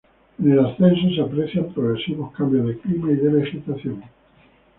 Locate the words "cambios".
2.35-2.65